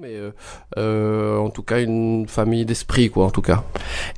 [0.00, 0.30] mais euh,
[0.78, 3.64] euh, en tout cas une famille d'esprit, quoi, en tout cas.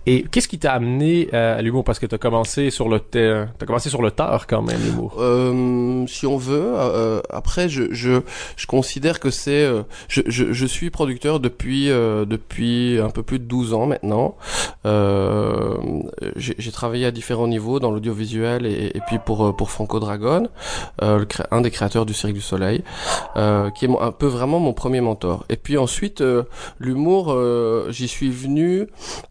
[0.07, 1.83] Et qu'est-ce qui t'a amené euh, à l'humour?
[1.83, 5.17] Parce que t'as commencé sur le t'as commencé sur le tard quand même l'humour.
[5.19, 6.73] Euh, si on veut.
[6.77, 8.21] Euh, après, je, je,
[8.57, 9.65] je considère que c'est.
[9.65, 13.87] euh, je, je, je suis producteur depuis euh, depuis un peu plus de 12 ans
[13.87, 14.37] maintenant.
[14.85, 15.77] Euh,
[16.37, 20.01] j'ai j'ai travaillé à différents niveaux dans l'audiovisuel et, et puis pour euh, pour Franco
[20.01, 20.49] Dragon,
[21.03, 22.83] euh, un des créateurs du Cirque du Soleil,
[23.37, 25.45] euh, qui est un peu vraiment mon premier mentor.
[25.49, 26.43] Et puis ensuite, euh,
[26.79, 28.87] l'humour, euh, j'y suis venu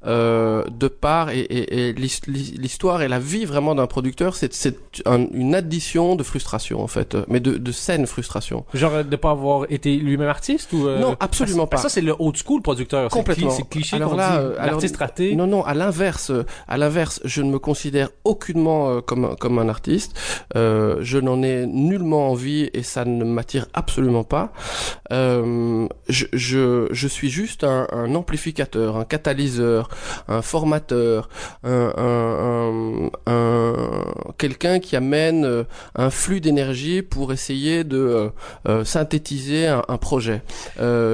[0.05, 4.53] euh, de part et, et, et l'his- l'histoire et la vie vraiment d'un producteur, c'est
[4.53, 8.65] c'est un- une addition de frustration en fait, mais de, de saine frustration.
[8.73, 11.89] Genre de pas avoir été lui-même artiste ou euh, Non, absolument parce- pas.
[11.89, 13.09] Ça c'est le old school producteur.
[13.09, 13.49] Complètement.
[13.51, 15.35] C'est cliché Alors là, l'artiste raté.
[15.41, 16.31] Non, non, à l'inverse,
[16.67, 20.11] à l'inverse, je ne me considère aucunement euh, comme comme un artiste.
[20.55, 24.53] Euh, je n'en ai nullement envie et ça ne m'attire absolument pas.
[25.11, 26.27] Euh, je,
[26.91, 29.89] je suis juste un, amplificateur, un catalyseur,
[30.27, 31.27] un formateur,
[31.63, 34.05] un, un, un- un-
[34.37, 35.65] quelqu'un qui amène
[35.95, 38.29] un flux d'énergie pour essayer de
[38.83, 40.43] synthétiser un, projet.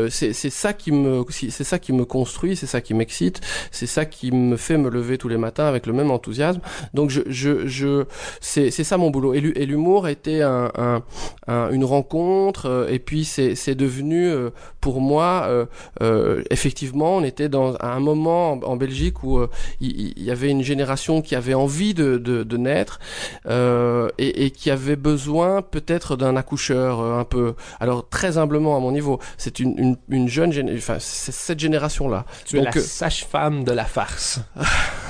[0.10, 3.40] C'est ça qui me c'est ça qui me construit, c'est ça qui m'excite,
[3.72, 6.62] c'est ça qui me fait me lever tous les matins avec le même enthousiasme.
[6.94, 8.06] Donc je je je
[8.42, 9.34] c'est ça mon boulot.
[9.34, 11.04] Et l'hu- et l'humour été un, un-
[11.48, 14.50] un- une rencontre euh, et puis c'est c'est devenu euh,
[14.88, 15.66] pour moi euh,
[16.02, 19.50] euh, effectivement on était dans à un moment en, en Belgique où euh,
[19.82, 23.02] il, y avait une génération qui avait envie de de, de naître
[23.50, 28.78] euh, et, et qui avait besoin peut-être d'un accoucheur euh, un peu alors très humblement
[28.78, 32.72] à mon niveau c'est une, une, une jeune enfin cette génération là Tu es la
[32.72, 34.40] sage-femme de la farce.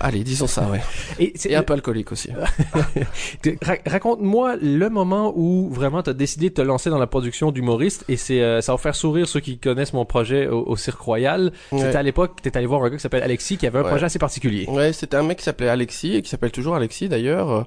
[0.00, 0.80] allez disons ça ouais
[1.18, 2.30] Et, c'est- et un peu alcoolique aussi
[3.42, 7.06] Te- ra- Raconte-moi le moment où vraiment tu as décidé de te lancer dans la
[7.06, 10.62] production d'humoriste et c'est euh, ça va faire sourire ceux qui connaissent mon projet au,
[10.66, 11.52] au Cirque Royal.
[11.70, 13.88] C'était à l'époque, tu allé voir un gars qui s'appelle Alexis qui avait un Ouais.
[13.88, 14.66] projet assez particulier.
[14.68, 17.62] Ouais, c'était un mec qui s'appelait Alexis et qui s'appelle toujours Alexis d'ailleurs, euh,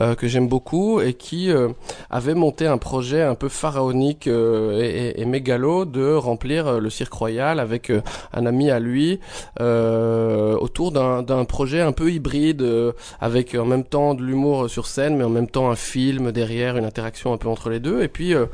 [0.00, 1.68] euh, que j'aime beaucoup et qui euh,
[2.10, 6.80] avait monté un projet un peu pharaonique euh, et, et- et mégalo de remplir euh,
[6.80, 8.00] le cirque royal avec euh,
[8.32, 9.20] un ami à lui
[9.60, 14.68] euh, autour d'un d'un projet un peu hybride euh, avec en même temps de l'humour
[14.70, 17.80] sur scène mais en même temps un film derrière, une interaction un peu entre les
[17.80, 18.46] deux et puis euh,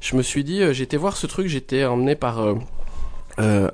[0.00, 2.40] je me suis dit, euh, j'étais voir ce truc, j'étais emmené par
[3.38, 3.70] un,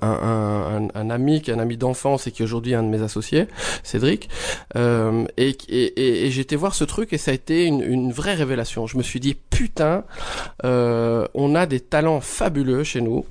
[0.94, 3.46] un, ami qui est un ami d'enfance et qui est aujourd'hui un de mes associés,
[3.82, 4.28] Cédric,
[4.76, 4.78] et,
[5.38, 8.86] et, et, et j'étais voir ce truc et ça a été une, une vraie révélation.
[8.86, 10.04] Je me suis dit putain,
[10.64, 13.24] euh, on a des talents fabuleux chez nous.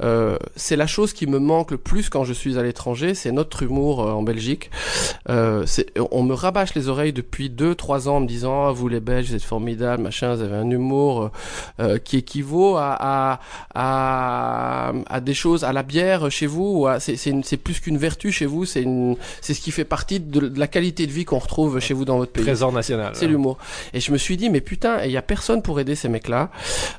[0.00, 3.32] Euh, c'est la chose qui me manque le plus quand je suis à l'étranger, c'est
[3.32, 4.70] notre humour euh, en Belgique.
[5.28, 5.64] Euh,
[6.10, 9.00] on me rabâche les oreilles depuis deux, trois ans en me disant ah, vous les
[9.00, 11.30] Belges vous êtes formidables, machin, vous avez un humour
[11.80, 13.40] euh, qui équivaut à, à,
[13.74, 18.64] à, à des choses, à la bière chez vous, c'est plus qu'une vertu chez vous,
[18.64, 22.04] c'est ce qui fait partie de, de la qualité de vie qu'on retrouve chez vous
[22.04, 22.44] dans votre pays.
[22.44, 23.12] Trésor national.
[23.14, 23.58] C'est l'humour.
[23.92, 26.50] Et je me suis dit, mais putain, il y a personne pour aider ces mecs-là.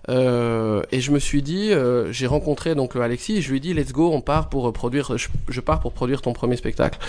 [0.09, 3.57] Euh, et je me suis dit, euh, j'ai rencontré donc le Alexis, et je lui
[3.57, 6.33] ai dit, let's go, on part pour euh, produire, je, je pars pour produire ton
[6.33, 6.99] premier spectacle.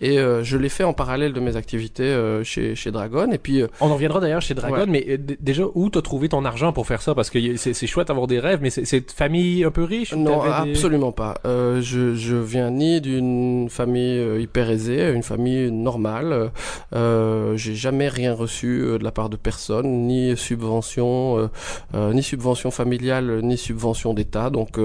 [0.00, 3.30] Et euh, je l'ai fait en parallèle de mes activités euh, chez, chez Dragon.
[3.32, 4.86] Et puis, euh, On en reviendra d'ailleurs chez Dragon, Ouais.
[4.86, 7.14] mais euh, déjà, où t'as trouvé ton argent pour faire ça?
[7.14, 10.14] Parce que c'est chouette d'avoir des rêves, mais c'est- famille un peu riche?
[10.14, 11.34] Non, des- absolument pas.
[11.44, 16.50] Euh, je, je viens ni d'une famille euh, hyper aisée, une famille normale.
[16.94, 21.48] Euh, j'ai jamais rien reçu euh, de la part de personne, ni subvention, euh,
[21.94, 24.50] euh, ni subvention familiale, ni subvention d'État.
[24.50, 24.78] Donc,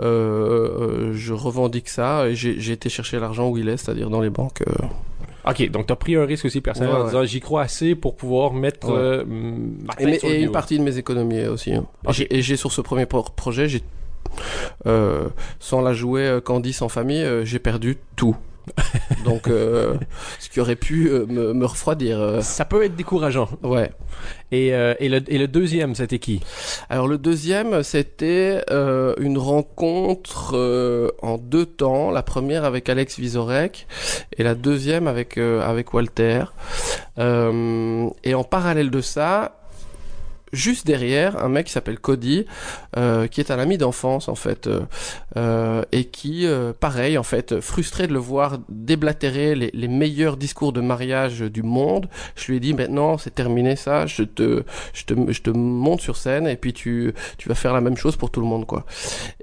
[0.00, 4.30] euh, je revendique ça et j'ai été chercher l'argent où il est, c'est-à-dire dans les
[4.30, 4.62] banques.
[4.68, 4.72] euh.
[5.48, 7.06] Ok, donc t'as pris un risque aussi personnel Ouais, en ouais.
[7.06, 8.98] disant j'y crois assez pour pouvoir mettre Ouais.
[8.98, 11.72] euh, ma Et, sur le et une partie de mes économies aussi.
[11.72, 11.86] hein.
[12.08, 13.80] Et j'ai- Et j'ai sur ce premier pro- projet, j'ai
[14.86, 15.28] euh,
[15.58, 18.36] sans la jouer euh, Candice en famille, j'ai perdu tout.
[19.24, 19.94] Donc, euh,
[20.38, 22.18] ce qui aurait pu euh, me, me refroidir.
[22.20, 23.48] euh, Ça peut être décourageant.
[23.62, 23.90] ouais.
[24.52, 26.40] Et, euh, et, le, et le deuxième, c'était qui?
[26.88, 32.10] Alors le deuxième, c'était une rencontre en deux temps.
[32.10, 33.86] La première avec Alex Vizorek
[34.36, 36.44] et la deuxième avec avec Walter.
[37.18, 39.59] Et en parallèle de ça.
[40.52, 42.44] Juste derrière, un mec qui s'appelle Cody,
[42.96, 44.80] euh, qui est un ami d'enfance en fait, euh,
[45.36, 50.36] euh, et qui, euh, pareil en fait, frustré de le voir déblatérer les, les meilleurs
[50.36, 54.64] discours de mariage du monde, je lui ai dit maintenant c'est terminé ça, je te,
[54.92, 57.96] je te, je te monte sur scène et puis tu, tu vas faire la même
[57.96, 58.84] chose pour tout le monde quoi.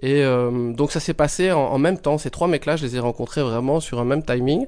[0.02, 2.18] Et euh, donc ça s'est passé en, en même temps.
[2.18, 4.66] Ces trois mecs-là, je les ai rencontrés vraiment sur un même timing.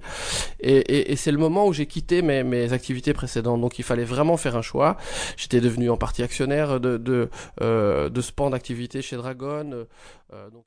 [0.62, 3.60] Et, et, et c'est le moment où j'ai quitté mes, mes activités précédentes.
[3.62, 4.98] Donc il fallait vraiment faire un choix.
[5.36, 6.24] J'étais devenu en partie
[6.80, 7.30] de de,
[7.62, 9.86] euh, de d'activité chez Dragon.
[10.34, 10.50] Euh,